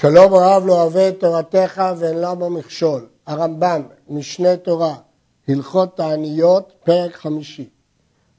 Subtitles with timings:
[0.00, 3.06] שלום רב לא אוהב את תורתך ואין בו מכשול.
[3.26, 4.94] הרמב"ם, משנה תורה,
[5.48, 7.68] הלכות תעניות, פרק חמישי.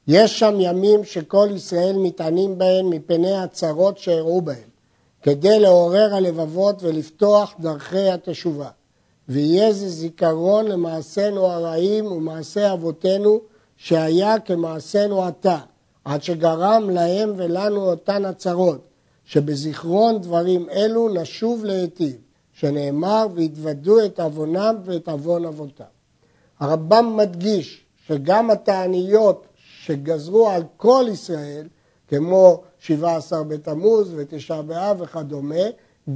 [0.08, 4.68] יש שם ימים שכל ישראל מתענים בהם מפני הצרות שאירעו בהם,
[5.22, 8.68] כדי לעורר הלבבות ולפתוח דרכי התשובה.
[9.28, 13.40] ויהיה זה זיכרון למעשינו הרעים ומעשי אבותינו,
[13.76, 15.58] שהיה כמעשינו עתה,
[16.04, 18.87] עד שגרם להם ולנו אותן הצרות,
[19.28, 22.16] שבזיכרון דברים אלו נשוב להיטיב,
[22.52, 25.84] שנאמר והתוודו את עוונם ואת עוון אבותם.
[26.60, 29.46] הרמב"ם מדגיש שגם התעניות
[29.84, 31.66] שגזרו על כל ישראל,
[32.08, 35.64] כמו שבעה עשר בתמוז ותשעה באב וכדומה,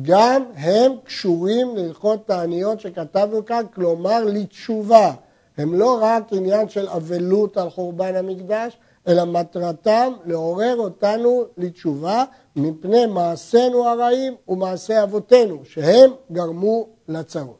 [0.02, 5.12] גם הם קשורים להלכות תעניות שכתבנו כאן, כלומר לתשובה.
[5.58, 8.77] הם לא רק עניין של אבלות על חורבן המקדש,
[9.08, 12.24] אלא מטרתם לעורר אותנו לתשובה
[12.56, 17.59] מפני מעשינו הרעים ומעשי אבותינו, שהם גרמו לצרות.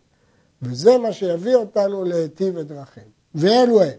[0.63, 3.07] וזה מה שיביא אותנו להיטיב את דרכינו.
[3.35, 3.91] ואלו הם.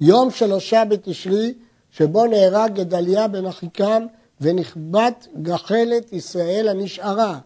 [0.00, 1.54] יום שלושה בתשרי,
[1.90, 4.06] שבו נהרג גדליה בן אחיקם
[4.40, 7.38] ונכבת גחלת ישראל הנשארה,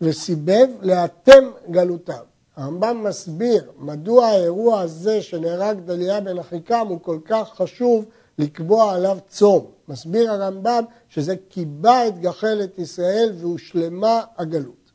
[0.00, 2.22] וסיבב לאתם גלותם.
[2.56, 8.04] הרמב"ם מסביר מדוע האירוע הזה שנהרג גדליה בן אחיקם הוא כל כך חשוב
[8.38, 9.64] לקבוע עליו צום.
[9.88, 14.92] מסביר הרמב"ם שזה קיבע את גחלת ישראל והושלמה הגלות.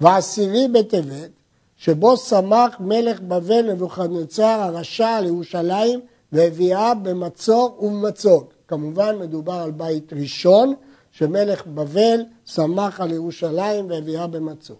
[0.00, 1.30] ועשירי בטבת,
[1.76, 6.00] שבו שמח מלך בבל נבוכדנצר הרשע על ירושלים
[6.32, 8.52] והביאה במצור ובמצוק.
[8.68, 10.74] כמובן מדובר על בית ראשון,
[11.10, 14.76] שמלך בבל שמח על ירושלים והביאה במצור.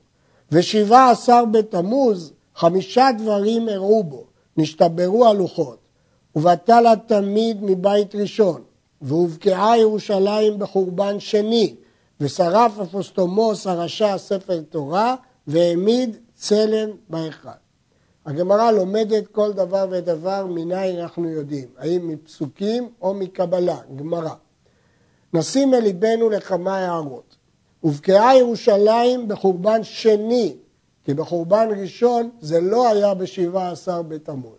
[0.53, 4.25] ושבעה עשר בתמוז, חמישה דברים אירעו בו,
[4.57, 5.79] נשתברו הלוחות,
[6.37, 8.63] ובטל התמיד מבית ראשון,
[9.03, 11.75] והובקעה ירושלים בחורבן שני,
[12.21, 15.15] ושרף אפוסטומוס הרשע ספר תורה,
[15.47, 17.49] והעמיד צלם בהיכל.
[18.27, 24.35] הגמרא לומדת כל דבר ודבר מניין אנחנו יודעים, האם מפסוקים או מקבלה, גמרא.
[25.33, 27.37] נשים אל ליבנו לכמה הערות.
[27.81, 30.57] הובקעה ירושלים בחורבן שני,
[31.05, 34.59] כי בחורבן ראשון זה לא היה בשבעה עשר בתמוז.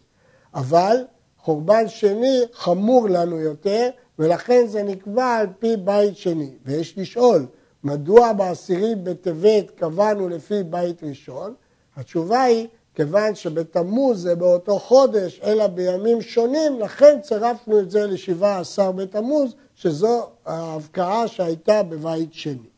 [0.54, 0.98] אבל
[1.44, 3.90] חורבן שני חמור לנו יותר,
[4.20, 6.52] ולכן זה נקבע על פי בית שני.
[6.66, 7.46] ויש לשאול,
[7.84, 11.54] מדוע בעשירי בטבת קבענו לפי בית ראשון?
[11.96, 18.60] התשובה היא, כיוון שבתמוז זה באותו חודש, אלא בימים שונים, לכן צירפנו את זה לשבעה
[18.60, 22.70] עשר בתמוז, שזו ההבקעה שהייתה בבית שני.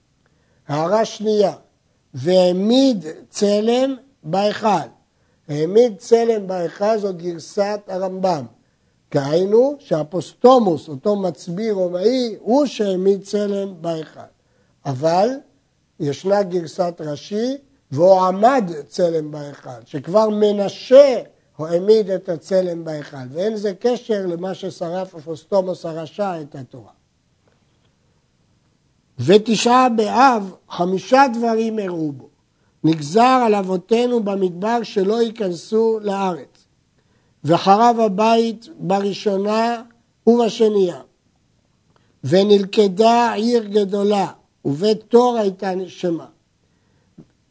[0.67, 1.53] הערה שנייה,
[2.13, 4.67] והעמיד צלם בהיכל.
[5.51, 8.45] העמיד צלם בהיכל זו גרסת הרמב"ם.
[9.11, 14.19] דהיינו שאפוסטומוס, אותו מצביא רומאי, הוא שהעמיד צלם בהיכל.
[14.85, 15.29] אבל
[15.99, 17.57] ישנה גרסת רש"י,
[17.91, 21.21] והועמד צלם בהיכל, שכבר מנשה
[21.57, 26.91] העמיד את הצלם בהיכל, ואין זה קשר למה ששרף אפוסטומוס הרשע את התורה.
[29.19, 32.30] ותשעה באב, חמישה דברים אירעו בו.
[32.83, 36.67] נגזר על אבותינו במדבר שלא ייכנסו לארץ.
[37.43, 39.81] וחרב הבית בראשונה
[40.27, 41.01] ובשנייה.
[42.23, 44.27] ונלכדה עיר גדולה,
[44.65, 46.25] ובית תור הייתה נשמה.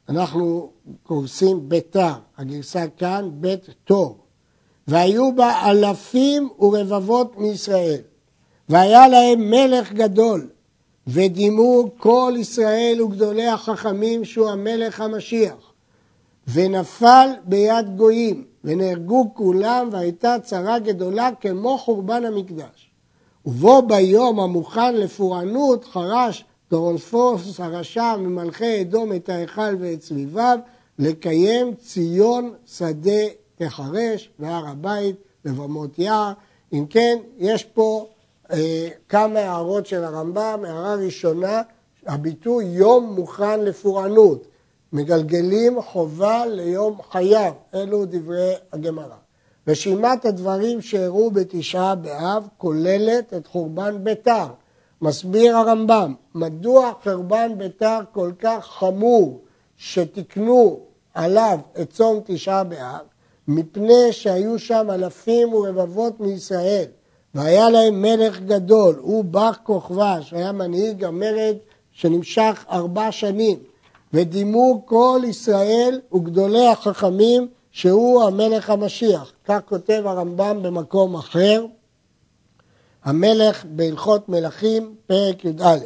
[0.08, 0.70] אנחנו
[1.02, 4.18] קורסים ביתר, הגרסה כאן בית תור.
[4.88, 8.00] והיו בה אלפים ורבבות מישראל.
[8.68, 10.48] והיה להם מלך גדול,
[11.06, 15.72] ודימו כל ישראל וגדולי החכמים שהוא המלך המשיח.
[16.52, 22.90] ונפל ביד גויים, ונהרגו כולם, והייתה צרה גדולה כמו חורבן המקדש.
[23.46, 30.58] ובו ביום המוכן לפורענות חרש טורנפוס הרשע ממלכי אדום את ההיכל ואת סביביו,
[30.98, 33.22] לקיים ציון שדה
[33.56, 36.32] תחרש והר הבית לבמות יער.
[36.72, 38.06] אם כן, יש פה
[39.08, 40.64] כמה הערות של הרמב"ם.
[40.64, 41.62] הערה ראשונה,
[42.06, 44.46] הביטוי יום מוכן לפורענות.
[44.92, 49.16] מגלגלים חובה ליום חייו, אלו דברי הגמרא.
[49.68, 54.46] רשימת הדברים שאירעו בתשעה באב כוללת את חורבן ביתר.
[55.02, 59.40] מסביר הרמב"ם, מדוע חורבן ביתר כל כך חמור
[59.76, 60.80] שתיקנו
[61.14, 63.00] עליו את צום תשעה באב?
[63.48, 66.84] מפני שהיו שם אלפים ורבבות מישראל,
[67.34, 71.56] והיה להם מלך גדול, הוא בר כוכבא, שהיה מנהיג המרד
[71.92, 73.58] שנמשך ארבע שנים.
[74.14, 79.32] ודימו כל ישראל וגדולי החכמים שהוא המלך המשיח.
[79.44, 81.64] כך כותב הרמב"ם במקום אחר,
[83.04, 85.76] המלך בהלכות מלכים, פרק י"א,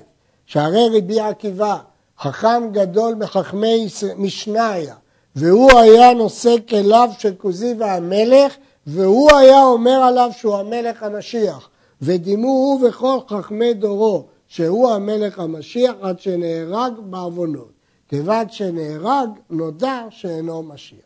[0.46, 1.79] שהרי רבי עקיבא
[2.20, 3.87] חכם גדול מחכמי
[4.17, 4.94] משנה היה,
[5.37, 8.56] והוא היה נושא כליו של כוזי והמלך,
[8.87, 11.69] והוא היה אומר עליו שהוא המלך המשיח.
[12.03, 17.73] ודימו הוא וכל חכמי דורו, שהוא המלך המשיח עד שנהרג בעוונות.
[18.09, 20.99] כיוון שנהרג, נודע שאינו משיח.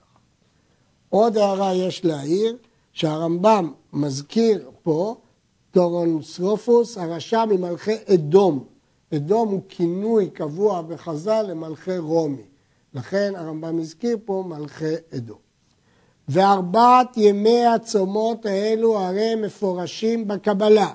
[1.09, 2.57] עוד הערה יש להעיר,
[2.93, 5.17] שהרמב"ם מזכיר פה
[5.71, 8.65] טורנסרופוס, הרשע ממלכי אדום.
[9.15, 12.43] אדום הוא כינוי קבוע בחז"ל למלכי רומי.
[12.95, 15.48] לכן הרמב"ם הזכיר פה מלכי אדום.
[16.29, 20.91] וארבעת ימי הצומות האלו הרי מפורשים בקבלה,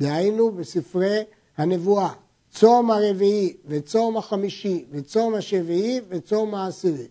[0.00, 1.22] דהיינו בספרי
[1.56, 2.12] הנבואה,
[2.50, 7.06] צום הרביעי וצום החמישי וצום השביעי וצום העשירי.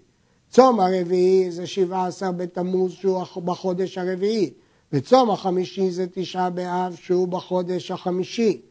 [0.50, 4.54] צום הרביעי זה שבעה עשר בתמוז שהוא בחודש הרביעי,
[4.92, 8.62] וצום החמישי זה תשעה באב שהוא בחודש החמישי,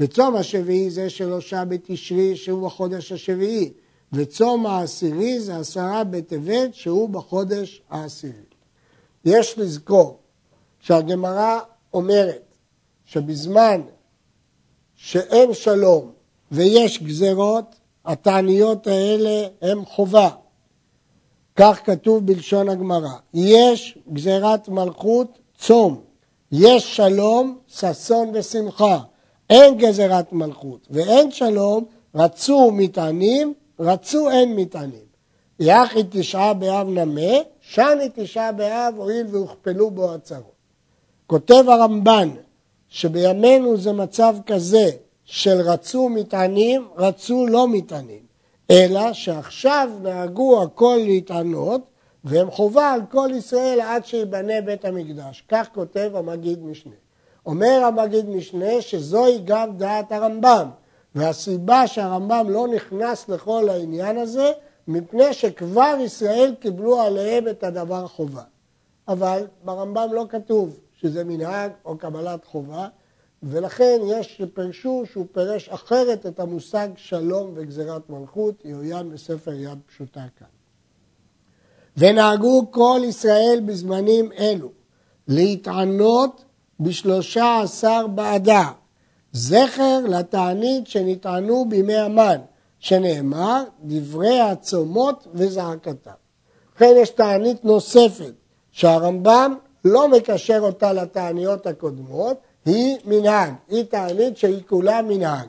[0.00, 3.72] וצום השביעי זה שלושה בתשרי שהוא בחודש השביעי,
[4.12, 8.51] וצום העשירי זה עשרה בטבת שהוא בחודש העשירי.
[9.24, 10.18] יש לזכור
[10.80, 11.58] שהגמרא
[11.94, 12.54] אומרת
[13.04, 13.80] שבזמן
[14.94, 16.12] שאין שלום
[16.52, 17.64] ויש גזרות,
[18.04, 20.30] התעניות האלה הן חובה.
[21.56, 23.12] כך כתוב בלשון הגמרא.
[23.34, 26.00] יש גזירת מלכות צום,
[26.52, 28.98] יש שלום, ששון ושמחה.
[29.50, 31.84] אין גזירת מלכות ואין שלום,
[32.14, 35.11] רצו מטענים, רצו אין מטענים.
[35.64, 40.52] יחי תשעה באב נמה, שני תשעה באב הואיל והוכפלו בו הצרות.
[41.26, 42.28] כותב הרמב"ן
[42.88, 44.90] שבימינו זה מצב כזה
[45.24, 48.22] של רצו מטענים, רצו לא מטענים,
[48.70, 51.80] אלא שעכשיו נהגו הכל להתענות
[52.24, 55.44] והם חובה על כל ישראל עד שיבנה בית המקדש.
[55.48, 56.94] כך כותב המגיד משנה.
[57.46, 60.68] אומר המגיד משנה שזוהי גם דעת הרמב"ם,
[61.14, 64.52] והסיבה שהרמב"ם לא נכנס לכל העניין הזה
[64.88, 68.42] מפני שכבר ישראל קיבלו עליהם את הדבר חובה.
[69.08, 72.88] אבל ברמב"ם לא כתוב שזה מנהג או קבלת חובה,
[73.42, 80.24] ולכן יש שפרשו שהוא פירש אחרת את המושג שלום וגזירת מלכות, יעוין בספר יד פשוטה
[80.38, 80.46] כאן.
[81.96, 84.68] ונהגו כל ישראל בזמנים אלו
[85.28, 86.44] להתענות
[86.80, 88.70] בשלושה עשר בעדה,
[89.32, 92.38] זכר לתענית שנטענו בימי המן,
[92.82, 96.10] שנאמר דברי הצומות וזעקתם.
[96.72, 98.32] ובכן יש תענית נוספת
[98.70, 105.48] שהרמב"ם לא מקשר אותה לתעניות הקודמות, היא מנהג, היא תענית שהיא כולה מנהג.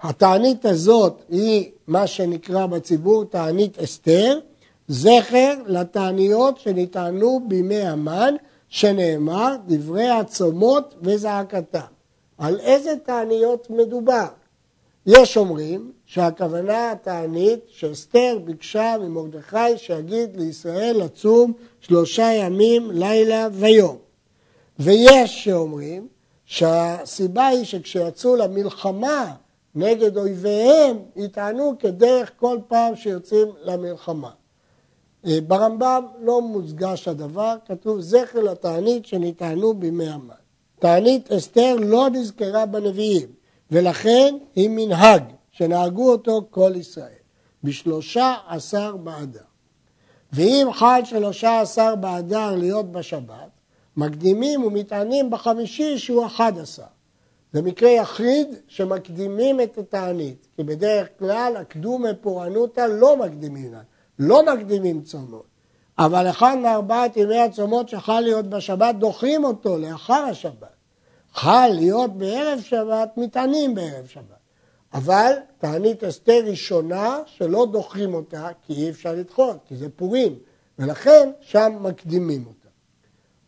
[0.00, 4.38] התענית הזאת היא מה שנקרא בציבור תענית אסתר,
[4.88, 8.34] זכר לתעניות שנטענו בימי המן,
[8.68, 11.78] שנאמר דברי הצומות וזעקתם.
[12.38, 14.26] על איזה תעניות מדובר?
[15.06, 23.96] יש אומרים שהכוונה התענית שאסתר ביקשה ממרדכי שיגיד לישראל לצום שלושה ימים, לילה ויום.
[24.78, 26.08] ויש שאומרים
[26.44, 29.34] שהסיבה היא שכשיצאו למלחמה
[29.74, 34.30] נגד אויביהם, יטענו כדרך כל פעם שיוצאים למלחמה.
[35.26, 40.34] אה, ברמב"ם לא מודגש הדבר, כתוב זכר לתענית שנטענו בימי המן.
[40.78, 43.28] תענית אסתר לא נזכרה בנביאים,
[43.70, 45.22] ולכן היא מנהג
[45.52, 47.08] שנהגו אותו כל ישראל,
[47.64, 49.44] בשלושה עשר באדר.
[50.32, 53.50] ואם חל שלושה עשר באדר להיות בשבת,
[53.96, 56.82] מקדימים ומטענים בחמישי שהוא אחד עשר.
[57.52, 63.74] זה מקרה יחיד שמקדימים את התענית, כי בדרך כלל הקדומי פורענותא לא מקדימים,
[64.18, 65.46] לא מקדימים צומות.
[65.98, 70.74] אבל אחד מארבעת ימי הצומות שחל להיות בשבת, דוחים אותו לאחר השבת.
[71.34, 74.24] חל להיות בערב שבת, מטענים בערב שבת.
[74.94, 80.38] אבל תענית אסתר ראשונה שלא דוחים אותה, כי אי אפשר לדחות, כי זה פורים,
[80.78, 82.68] ולכן שם מקדימים אותה.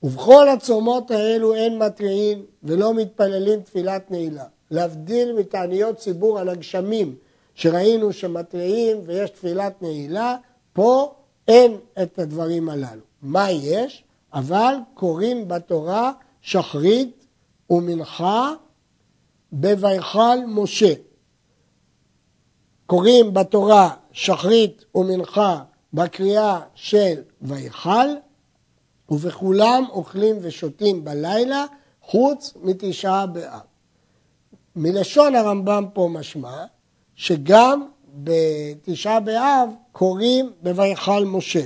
[0.02, 4.44] ובכל הצומות האלו אין מתריעים ולא מתפללים תפילת נעילה.
[4.70, 7.14] להבדיל מתעניות ציבור על הגשמים,
[7.54, 10.36] שראינו שמתריעים ויש תפילת נעילה,
[10.72, 11.14] פה
[11.48, 13.02] אין את הדברים הללו.
[13.22, 14.04] מה יש?
[14.32, 16.12] אבל קוראים בתורה
[16.42, 17.25] שחרית
[17.70, 18.52] ומנחה
[19.52, 20.94] בוויכל משה.
[22.86, 28.08] קוראים בתורה שחרית ומנחה בקריאה של ויכל,
[29.08, 31.64] ובכולם אוכלים ושותים בלילה,
[32.02, 33.60] חוץ מתשעה באב.
[34.76, 36.64] מלשון הרמב"ם פה משמע
[37.14, 41.64] שגם בתשעה באב קוראים בויכל משה.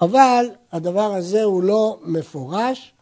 [0.00, 2.94] אבל הדבר הזה הוא לא מפורש,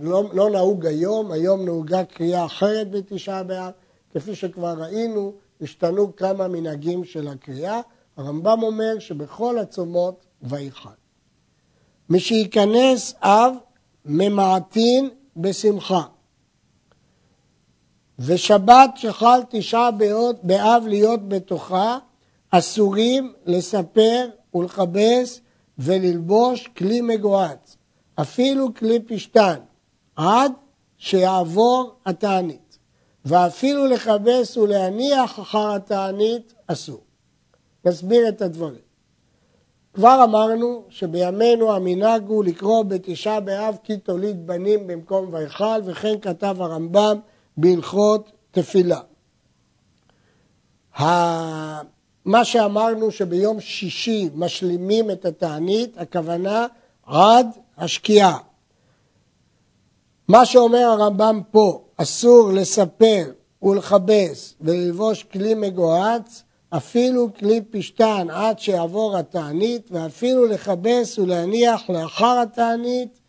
[0.00, 3.72] לא, לא נהוג היום, היום נהוגה קריאה אחרת בתשעה באב,
[4.14, 7.80] כפי שכבר ראינו השתנו כמה מנהגים של הקריאה.
[8.16, 10.88] הרמב"ם אומר שבכל הצומות ויכל.
[12.10, 13.54] משייכנס אב
[14.04, 16.02] ממעטין בשמחה.
[18.18, 19.90] ושבת שחל תשעה
[20.42, 21.98] באב להיות בתוכה,
[22.50, 25.40] אסורים לספר ולכבס
[25.78, 27.75] וללבוש כלי מגוהץ,
[28.20, 29.56] אפילו כלי פשתן,
[30.16, 30.52] עד
[30.98, 32.78] שיעבור התענית,
[33.24, 37.00] ואפילו לכבס ולהניח אחר התענית אסור.
[37.84, 38.86] נסביר את הדברים.
[39.94, 46.56] כבר אמרנו שבימינו המנהג הוא לקרוא בתשעה באב כי תוליד בנים במקום ויכל, וכן כתב
[46.60, 47.18] הרמב"ם
[47.56, 49.00] בהלכות תפילה.
[52.24, 56.66] מה שאמרנו שביום שישי משלימים את התענית, הכוונה
[57.06, 57.46] עד
[57.76, 58.38] השקיעה.
[60.28, 69.16] מה שאומר הרמב"ם פה, אסור לספר ולכבס וללבוש כלי מגוהץ, אפילו כלי פשתן עד שיעבור
[69.16, 73.20] התענית, ואפילו לכבס ולהניח לאחר התענית,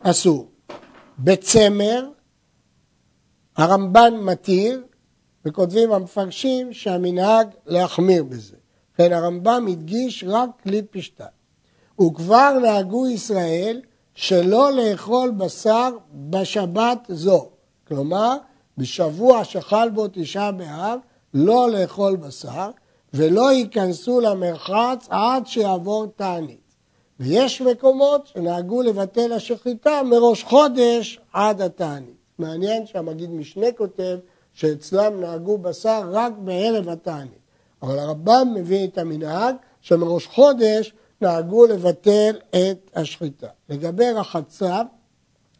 [0.00, 0.48] אסור.
[1.18, 2.08] בצמר,
[3.56, 4.82] הרמב"ן מתיר,
[5.44, 8.56] וכותבים המפרשים שהמנהג להחמיר בזה.
[8.96, 11.24] כן, הרמב"ם הדגיש רק כלי פשתן.
[12.00, 13.80] וכבר נהגו ישראל
[14.14, 15.90] שלא לאכול בשר
[16.30, 17.48] בשבת זו.
[17.88, 18.36] כלומר,
[18.78, 20.98] בשבוע שחל בו תשעה באב,
[21.34, 22.70] לא לאכול בשר,
[23.14, 26.60] ולא ייכנסו למרחץ עד שיעבור תענית.
[27.20, 32.16] ויש מקומות שנהגו לבטל השחיטה מראש חודש עד התענית.
[32.38, 34.18] מעניין שהמגיד משנה כותב
[34.52, 37.42] שאצלם נהגו בשר רק בערב התענית.
[37.82, 43.46] אבל הרמב"ם מביא את המנהג שמראש חודש נהגו לבטל את השחיטה.
[43.68, 44.82] לגבי רחצה,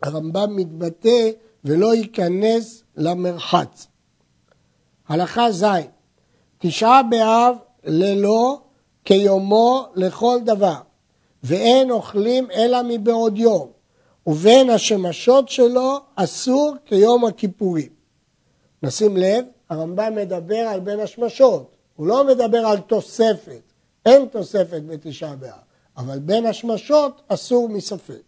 [0.02, 1.31] הרמב"ם מתבטא
[1.64, 3.87] ולא ייכנס למרחץ.
[5.09, 5.64] הלכה ז'
[6.59, 8.61] תשעה באב ללא
[9.04, 10.81] כיומו לכל דבר,
[11.42, 13.69] ואין אוכלים אלא מבעוד יום,
[14.26, 17.88] ובין השמשות שלו אסור כיום הכיפורים.
[18.83, 23.72] נשים לב, הרמב"ם מדבר על בין השמשות, הוא לא מדבר על תוספת,
[24.06, 25.50] אין תוספת בתשעה באב,
[25.97, 28.23] אבל בין השמשות אסור מספק.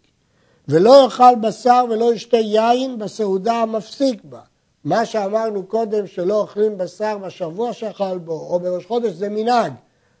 [0.67, 4.39] ולא יאכל בשר ולא ישתה יין בסעודה המפסיק בה,
[4.83, 9.73] מה שאמרנו קודם שלא אוכלים בשר בשבוע שאכל בו או בראש חודש זה מנהג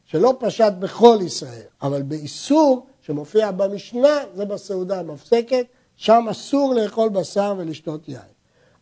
[0.05, 7.53] שלא פשט בכל ישראל, אבל באיסור שמופיע במשנה זה בסעודה המפסקת, שם אסור לאכול בשר
[7.57, 8.19] ולשתות יין.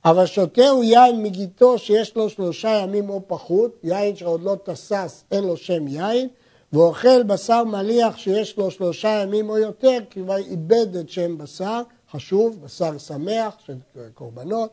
[0.06, 5.24] אבל שותה הוא יין מגיתו שיש לו שלושה ימים או פחות, יין שעוד לא תסס,
[5.32, 6.28] אין לו שם יין,
[6.74, 11.82] ואוכל בשר מליח שיש לו שלושה ימים או יותר, כי כבר איבד את שם בשר,
[12.12, 13.76] חשוב, בשר שמח של
[14.14, 14.70] קורבנות,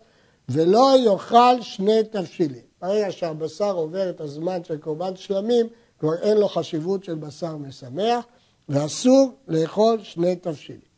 [0.48, 2.62] ולא יאכל שני תבשילים.
[2.82, 5.66] ברגע שהבשר עובר את הזמן של קורבן שלמים,
[5.98, 8.24] כבר אין לו חשיבות של בשר משמח,
[8.68, 10.90] ואסור לאכול שני תבשילים.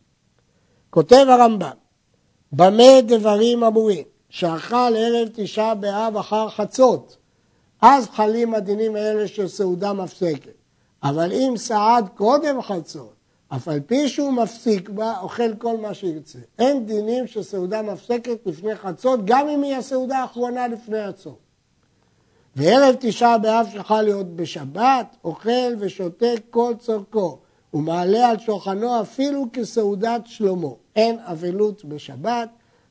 [0.91, 1.77] כותב הרמב"ם,
[2.53, 4.05] במה דברים אמורים?
[4.29, 7.17] שאכל ערב תשעה באב אחר חצות,
[7.83, 10.62] אז חלים הדינים האלה של סעודה מפסקת.
[11.03, 13.15] אבל אם סעד קודם חצות,
[13.49, 16.39] אף על פי שהוא מפסיק בה, אוכל כל מה שירצה.
[16.59, 21.35] אין דינים של סעודה מפסקת לפני חצות, גם אם היא הסעודה האחרונה לפני הצום.
[22.57, 27.39] וערב תשעה באב שחל להיות בשבת, אוכל ושותה כל צורכו,
[27.75, 30.69] ומעלה על שולחנו אפילו כסעודת שלמה.
[30.97, 32.49] אין אבלות בשבת,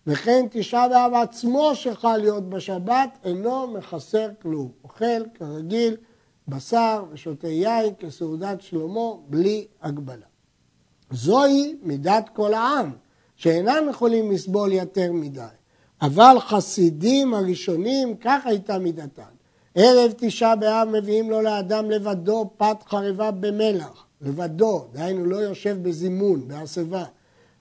[0.07, 4.71] וכן תשעה באב עצמו שחל להיות בשבת, אינו מחסר כלום.
[4.83, 5.95] אוכל כרגיל
[6.47, 10.25] בשר ושותה יין כסעודת שלמה בלי הגבלה.
[11.11, 12.91] זוהי מידת כל העם,
[13.35, 15.41] שאינם יכולים לסבול יותר מדי.
[16.01, 19.31] אבל חסידים הראשונים, כך הייתה מידתם.
[19.75, 26.47] ערב תשעה באב מביאים לו לאדם לבדו פת חרבה במלח, לבדו, דהיינו לא יושב בזימון,
[26.47, 27.03] בהסבה,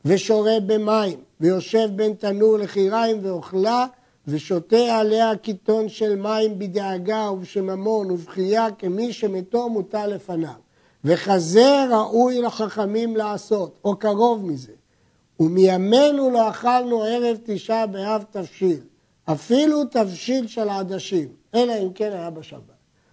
[0.04, 3.86] ושורה במים, ויושב בין תנור לחיריים ואוכלה,
[4.30, 10.50] ושותה עליה קיטון של מים בדאגה ובשממון ובכייה כמי שמתו מוטל לפניו.
[11.04, 14.72] וכזה ראוי לחכמים לעשות, או קרוב מזה.
[15.40, 18.80] ומימינו לא אכלנו ערב תשעה באב תבשיל,
[19.24, 22.60] אפילו תבשיל של עדשים, אלא אם כן היה בשבת.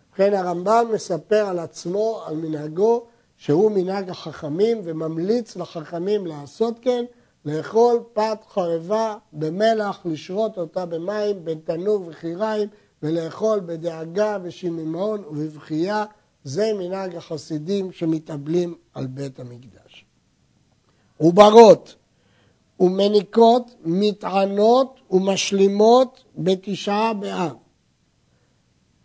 [0.09, 3.03] ובכן הרמב"ם מספר על עצמו, על מנהגו,
[3.37, 7.05] שהוא מנהג החכמים וממליץ לחכמים לעשות כן,
[7.47, 12.69] לאכול פת חרבה במלח, לשרות אותה במים, בין תנור וחיריים,
[13.03, 16.05] ולאכול בדאגה ושיממון ובבכייה
[16.43, 20.05] זה מנהג החסידים שמתאבלים על בית המקדש.
[21.17, 21.95] עוברות
[22.79, 27.55] ומניקות, מטענות ומשלימות בתשעה באב.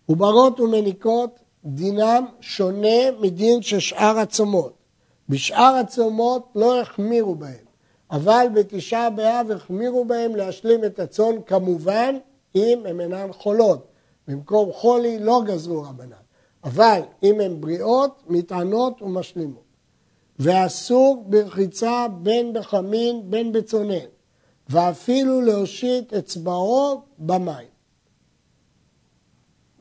[0.06, 4.72] עוברות ומניקות דינם שונה מדין של שאר הצומות.
[5.28, 7.71] בשאר הצומות לא החמירו בהם,
[8.12, 12.18] אבל בתשעה באב החמירו בהם להשלים את הצאן כמובן
[12.54, 13.92] אם הן אינן חולות.
[14.28, 16.16] במקום חולי לא גזרו רבנן,
[16.64, 19.62] אבל אם הן בריאות, מטענות ומשלימות.
[20.38, 24.06] ואסור ברחיצה בין בחמין בין בצונן,
[24.68, 27.72] ואפילו להושיט אצבעו במים.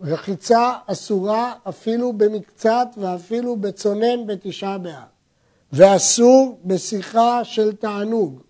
[0.02, 5.21] רחיצה אסורה אפילו במקצת ואפילו בצונן בתשעה באב.
[5.74, 8.42] ואסור בשיחה של תענוג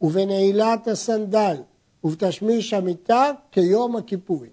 [0.00, 1.56] ובנעילת הסנדל
[2.04, 4.50] ובתשמיש המיטה כיום הכיפורים.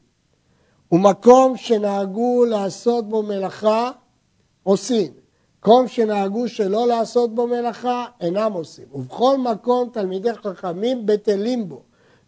[0.92, 3.92] ומקום שנהגו לעשות בו מלאכה
[4.64, 5.12] עושים,
[5.60, 8.86] מקום שנהגו שלא לעשות בו מלאכה אינם עושים.
[8.94, 11.82] ובכל מקום תלמידי חכמים בטלים בו.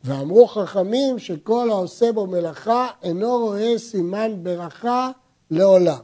[0.04, 5.12] ואמרו חכמים שכל העושה בו מלאכה אינו רואה סימן ברכה
[5.52, 6.00] לעולם.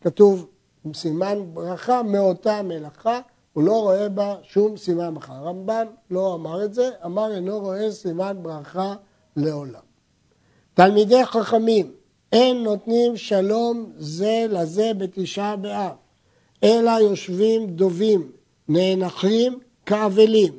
[0.00, 0.46] כתוב
[0.94, 3.20] סימן ברכה מאותה מלאכה,
[3.52, 5.32] הוא לא רואה בה שום סימן ברכה.
[5.32, 8.94] הרמב"ם לא אמר את זה, אמר אינו רואה סימן ברכה
[9.36, 9.80] לעולם.
[10.74, 11.92] תלמידי חכמים
[12.32, 15.92] אין נותנים שלום זה לזה בתשעה באב,
[16.64, 18.32] אלא יושבים דובים,
[18.68, 20.58] נאנחים כאבלים.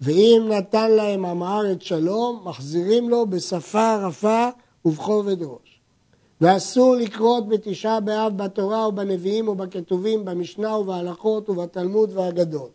[0.00, 4.48] ואם נתן להם עם הארץ שלום, מחזירים לו בשפה רפה
[4.84, 5.71] ובכובד ראש.
[6.42, 12.70] ואסור לקרות בתשעה באב בתורה ובנביאים ובכתובים, במשנה ובהלכות ובתלמוד והאגדות.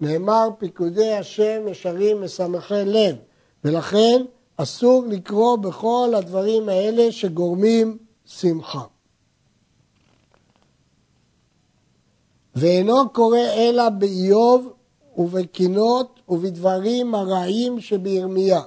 [0.00, 3.16] נאמר פיקודי השם ישרים משמחי לב,
[3.64, 4.24] ולכן
[4.56, 8.84] אסור לקרוא בכל הדברים האלה שגורמים שמחה.
[12.54, 14.72] ואינו קורא אלא באיוב
[15.16, 18.60] ובקינות ובדברים הרעים שבירמיה,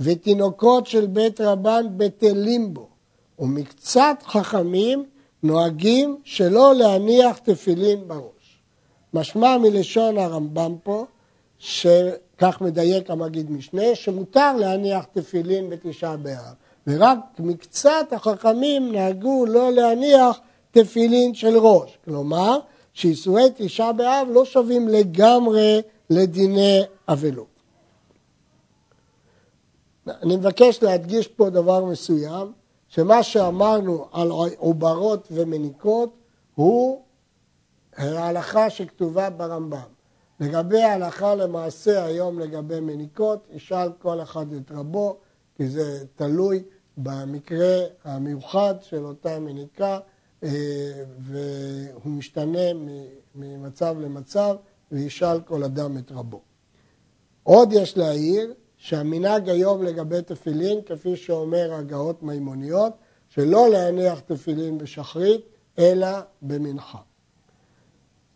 [0.00, 2.87] ותינוקות של בית רבן בטלים בו,
[3.38, 5.04] ומקצת חכמים
[5.42, 8.60] נוהגים שלא להניח תפילין בראש.
[9.14, 11.06] משמע מלשון הרמב"ם פה,
[11.58, 16.54] שכך מדייק המגיד משנה, שמותר להניח תפילין בתשעה באב,
[16.86, 21.98] ורק מקצת החכמים נהגו לא להניח תפילין של ראש.
[22.04, 22.58] כלומר,
[22.92, 27.46] שאיסורי תשעה באב לא שווים לגמרי לדיני אבלות.
[30.06, 32.52] אני מבקש להדגיש פה דבר מסוים,
[32.88, 36.16] שמה שאמרנו על עוברות ומניקות
[36.54, 37.02] הוא
[37.96, 39.98] ההלכה שכתובה ברמב"ם.
[40.40, 45.16] לגבי ההלכה למעשה היום לגבי מניקות, ישאל כל אחד את רבו,
[45.56, 46.62] כי זה תלוי
[46.96, 49.98] במקרה המיוחד של אותה מניקה,
[50.42, 50.50] אה,
[51.18, 52.72] והוא משתנה
[53.34, 54.56] ממצב למצב,
[54.92, 56.40] וישאל כל אדם את רבו.
[57.42, 62.92] עוד יש להעיר שהמנהג היום לגבי תפילין, כפי שאומר הגאות מימוניות,
[63.28, 65.40] שלא להניח תפילין בשחרית,
[65.78, 66.08] אלא
[66.42, 66.98] במנחה.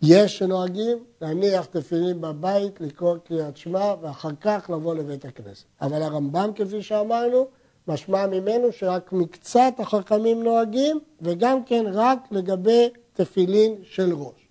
[0.02, 5.64] יש שנוהגים להניח תפילין בבית, לקרוא קריאת שמע, ואחר כך לבוא לבית הכנסת.
[5.80, 7.46] אבל הרמב"ם, כפי שאמרנו,
[7.88, 14.48] משמע ממנו שרק מקצת החכמים נוהגים, וגם כן רק לגבי תפילין של ראש.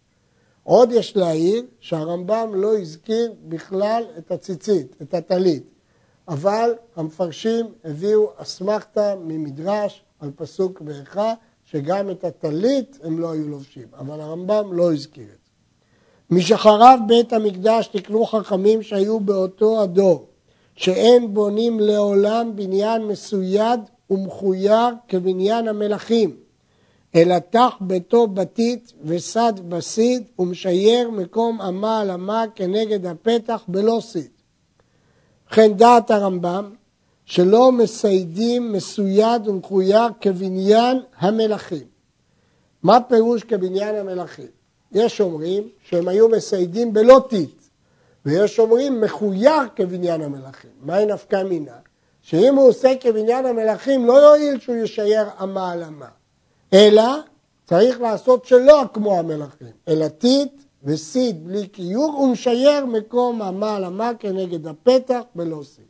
[0.63, 5.63] עוד יש להעיר שהרמב"ם לא הזכיר בכלל את הציצית, את הטלית,
[6.31, 11.33] אבל המפרשים הביאו אסמכתה ממדרש על פסוק באיכה,
[11.65, 16.35] שגם את הטלית הם לא היו לובשים, אבל הרמב"ם לא הזכיר את זה.
[16.35, 20.27] משחרב בית המקדש תקנו חכמים שהיו באותו הדור,
[20.75, 26.35] שאין בונים לעולם בניין מסויד ומחויר כבניין המלכים,
[27.15, 34.40] אלא תח ביתו בתית וסד בסיד ומשייר מקום אמה על אמה כנגד הפתח בלא סיד.
[35.51, 36.73] וכן דעת הרמב"ם
[37.25, 41.83] שלא מסיידים מסויד ומחויר כבניין המלכים.
[42.83, 44.47] מה פירוש כבניין המלכים?
[44.91, 47.61] יש אומרים שהם היו מסיידים בלא טיט,
[48.25, 50.71] ויש אומרים מחויר כבניין המלכים.
[50.81, 51.75] מהי נפקא מינה?
[52.21, 56.09] שאם הוא עושה כבניין המלכים לא יועיל שהוא ישייר אמה על אמה,
[56.73, 57.03] אלא
[57.65, 64.11] צריך לעשות שלא כמו המלכים, אלא טיט וסיד בלי כיור ומשייר מקום אמה על אמה
[64.19, 65.85] כנגד הפתח בלא סיד.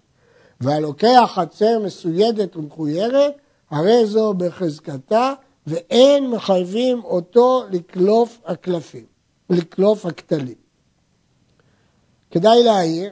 [0.62, 3.34] והלוקח חצר מסוידת ומחוירת,
[3.69, 5.34] הרי זו בחזקתה
[5.67, 9.06] ואין מחייבים אותו לקלוף הקלפים,
[9.49, 10.56] לקלוף הכתלים.
[12.32, 13.10] כדאי להעיר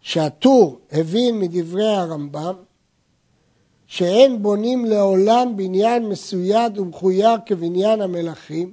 [0.00, 2.54] שהטור הבין מדברי הרמב"ם
[3.86, 8.72] שאין בונים לעולם בניין מסויד ומחויר כבניין המלכים,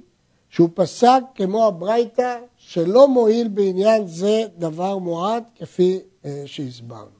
[0.50, 7.16] שהוא פסק כמו הברייתא שלא מועיל בעניין זה דבר מועט כפי אה, שהסברנו.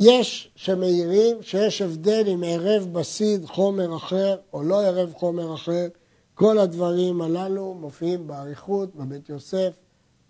[0.00, 5.88] יש שמעירים שיש הבדל אם ערב בסיד חומר אחר או לא ערב חומר אחר.
[6.34, 9.78] כל הדברים הללו מופיעים באריכות בבית יוסף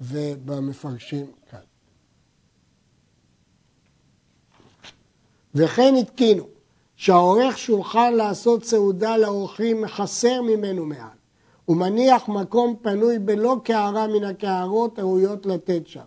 [0.00, 1.60] ובמפרשים כאן.
[5.54, 6.46] וכן התקינו
[7.00, 11.16] שהעורך שולחן לעשות סעודה לאורחים מחסר ממנו מעל,
[11.68, 16.00] ומניח מקום פנוי בלא קערה מן הקערות הראויות לתת שם.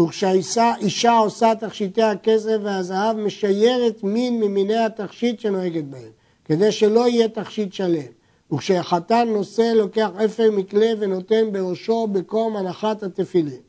[0.00, 6.10] וכשהאישה עושה תכשיטי הכסף והזהב משיירת מין ממיני התכשיט שנוהגת בהם,
[6.44, 8.12] כדי שלא יהיה תכשיט שלם.
[8.52, 13.60] וכשהחתן נושא לוקח אפר מקלה ונותן בראשו בקום הנחת התפילין.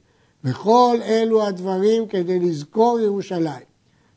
[0.44, 3.66] וכל אלו הדברים כדי לזכור ירושלים,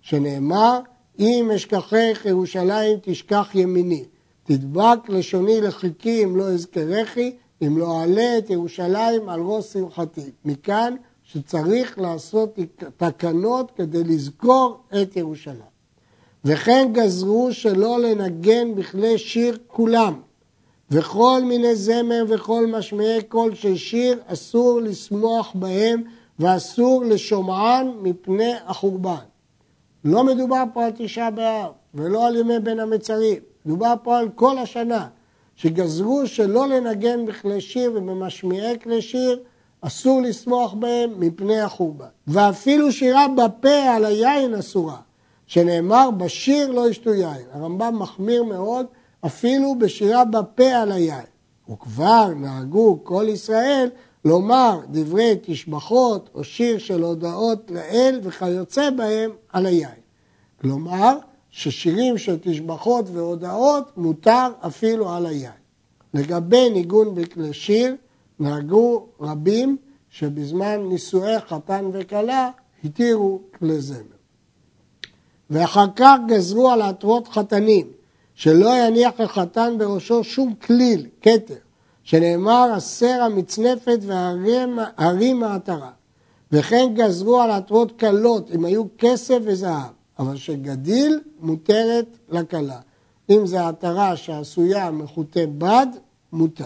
[0.01, 0.81] שנאמר
[1.21, 4.05] אם אשכחך ירושלים תשכח ימיני,
[4.45, 10.31] תדבק לשוני לחיקי אם לא אזכרכי, אם לא אעלה את ירושלים על ראש שמחתי.
[10.45, 12.59] מכאן שצריך לעשות
[12.97, 15.71] תקנות כדי לזכור את ירושלים.
[16.45, 20.21] וכן גזרו שלא לנגן בכלי שיר כולם,
[20.91, 26.03] וכל מיני זמר וכל משמיעי קול של שיר אסור לשמוח בהם
[26.39, 29.30] ואסור לשומען מפני החורבן.
[30.05, 34.59] לא מדובר פה על תשעה באב ולא על ימי בין המצרים, מדובר פה על כל
[34.59, 35.07] השנה,
[35.57, 39.41] שגזרו שלא לנגן בכלי שיר ובמשמיעי כלי שיר
[39.81, 42.07] אסור לשמוח בהם מפני החורבן.
[42.27, 44.97] ואפילו שירה בפה על היין אסורה,
[45.47, 47.47] שנאמר בשיר לא ישתו יין.
[47.53, 48.87] הרמב"ם מחמיר מאוד
[49.27, 51.25] אפילו בשירה בפה על היין.
[51.73, 53.89] וכבר נהגו כל ישראל
[54.25, 60.01] לומר דברי תשבחות או שיר של הודעות לאל וכיוצא בהם על היין.
[60.61, 61.19] כלומר,
[61.51, 65.53] ששירים של תשבחות והודעות מותר אפילו על היין.
[66.15, 67.97] לגבי ניגון בכלי שיר,
[68.39, 69.77] נהגו רבים
[70.11, 72.51] שבזמן נישואי חתן וכלה
[72.85, 74.21] התירו כלי זמר.
[75.51, 77.87] ואחר כך גזרו על עטרות חתנים,
[78.35, 81.55] שלא יניח החתן בראשו שום כליל, כתר,
[82.05, 85.91] שנאמר הסר המצנפת והרים העטרה.
[86.53, 92.81] וכן גזרו על עטרות כלות, אם היו כסף וזהב, אבל שגדיל מותרת לכלה.
[93.31, 95.87] אם זו עטרה שעשויה מחוטי בד,
[96.33, 96.65] מותר.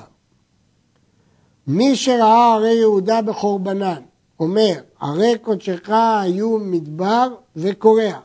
[1.67, 4.03] מי שראה ערי יהודה בחורבנן,
[4.41, 8.19] אומר, ערי קודשך היו מדבר וקורע.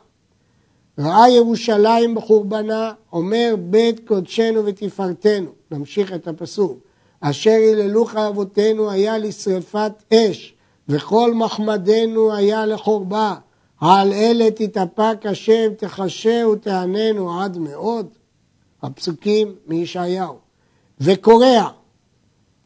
[1.00, 6.78] ראה ירושלים בחורבנה, אומר בית קודשנו ותפארתנו, נמשיך את הפסוק,
[7.22, 10.54] אשר היללוך אבותינו היה לשרפת אש,
[10.90, 13.36] וכל מחמדנו היה לחורבה,
[13.82, 18.08] על אלה תתאפק השם, תחשה ותעננו עד מאוד.
[18.84, 20.36] הפסוקים מישעיהו.
[21.02, 21.70] וקורע,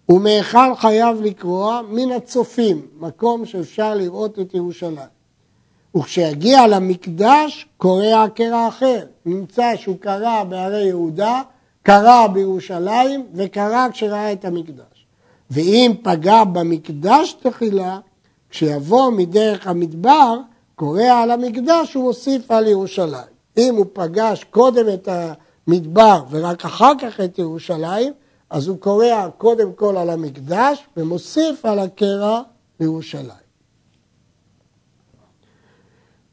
[0.09, 1.81] ומהיכן חייב לקרוע?
[1.89, 5.13] מן הצופים, מקום שאפשר לראות את ירושלים.
[5.95, 9.05] וכשיגיע למקדש קורע קרע אחר.
[9.25, 11.41] נמצא שהוא קרע בהרי יהודה,
[11.83, 15.05] קרע בירושלים וקרע כשראה את המקדש.
[15.51, 17.99] ואם פגע במקדש תחילה,
[18.49, 20.37] כשיבוא מדרך המדבר,
[20.75, 23.33] קורע על המקדש ומוסיף על ירושלים.
[23.57, 25.09] אם הוא פגש קודם את
[25.67, 28.13] המדבר ורק אחר כך את ירושלים,
[28.49, 32.41] אז הוא קורע קודם כל על המקדש ומוסיף על הקרע
[32.79, 33.43] לירושלים.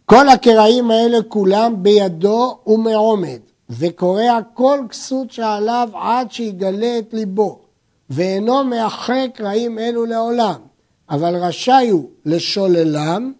[0.07, 7.61] כל הקרעים האלה כולם בידו ומעומד, וקורע כל כסות שעליו עד שיגלה את ליבו,
[8.11, 10.61] ואינו מאחרי קרעים אלו לעולם,
[11.11, 13.33] אבל רשאי הוא לשוללם,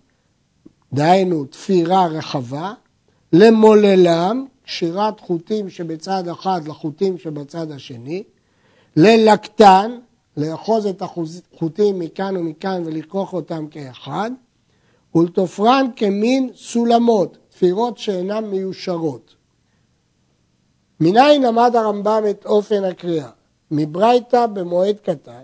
[0.93, 2.73] דהיינו תפירה רחבה,
[3.33, 8.23] למוללם, קשירת חוטים שבצד אחד לחוטים שבצד השני,
[8.97, 9.99] ללקטן,
[10.37, 14.31] לאחוז את החוטים מכאן ומכאן ולכרוך אותם כאחד,
[15.15, 19.40] ולתופרן כמין סולמות, תפירות שאינן מיושרות.
[21.01, 23.29] מניין למד הרמב"ם את אופן הקריאה?
[23.71, 25.43] מברייתא במועד קטן,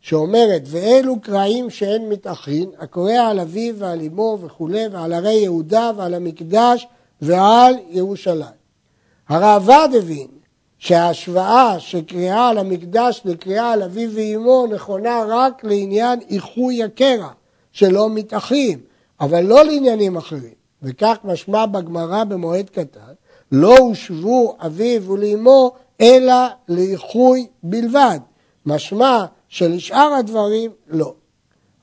[0.00, 6.14] שאומרת, ואלו קרעים שאין מתאחין, הקורא על אביו ועל אמו וכולי, ועל הרי יהודה ועל
[6.14, 6.86] המקדש
[7.22, 8.60] ועל ירושלים.
[9.28, 10.28] הראב"ד הבין
[10.78, 17.28] שההשוואה של קריאה על המקדש לקריאה על אביו ואמו נכונה רק לעניין איחוי הקרע,
[17.72, 18.80] שלא מתאחים,
[19.20, 20.60] אבל לא לעניינים אחרים.
[20.82, 23.12] וכך משמע בגמרא במועד קטן,
[23.52, 26.34] לא הושבו אביו ולאמו אלא
[26.68, 28.18] לאיחוי בלבד.
[28.66, 31.14] משמע שלשאר הדברים לא.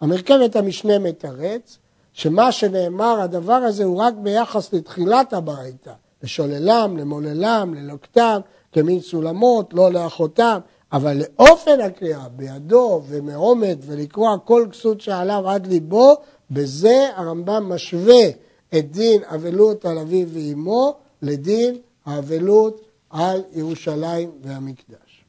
[0.02, 1.78] המרכבת המשנה מתרץ
[2.14, 5.92] שמה שנאמר, הדבר הזה הוא רק ביחס לתחילת הברייתא,
[6.24, 8.40] לשוללם, למוללם, ללוקטם,
[8.72, 10.60] כמין סולמות, לא לאחותם,
[10.92, 16.16] אבל לאופן הקריאה, בידו ומעומד ולקרוע כל כסות שעליו עד ליבו,
[16.52, 18.30] בזה הרמב"ם משווה
[18.78, 25.26] את דין אבלות על אביו ואמו לדין האבלות על ירושלים והמקדש.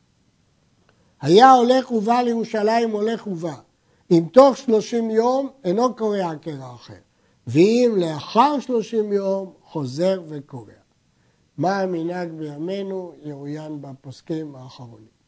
[1.20, 3.54] היה הולך ובא לירושלים הולך ובא.
[4.10, 6.94] אם תוך שלושים יום אינו קורע קרע אחר,
[7.46, 10.72] ואם לאחר שלושים יום חוזר וקורע.
[11.58, 15.18] מה המנהג בימינו ירוין בפוסקים האחרונים.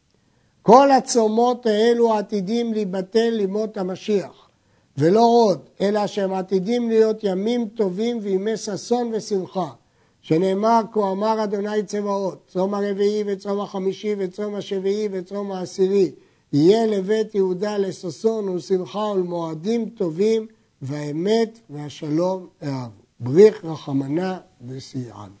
[0.61, 4.49] כל הצומות האלו עתידים להיבטל לימות המשיח,
[4.97, 9.69] ולא עוד, אלא שהם עתידים להיות ימים טובים וימי ששון ושמחה,
[10.21, 16.11] שנאמר כה אמר אדוני צבאות, צום הרביעי וצום החמישי וצום השביעי וצום העשירי,
[16.53, 20.47] יהיה לבית יהודה לששון ולשמחה ולמועדים טובים
[20.81, 23.01] והאמת והשלום אהבו.
[23.19, 25.40] בריך רחמנה וסייען.